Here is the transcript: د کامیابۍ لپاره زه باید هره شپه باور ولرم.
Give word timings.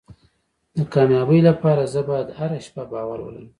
د 0.75 0.77
کامیابۍ 0.93 1.39
لپاره 1.49 1.83
زه 1.93 2.01
باید 2.09 2.29
هره 2.37 2.59
شپه 2.65 2.83
باور 2.91 3.19
ولرم. 3.23 3.47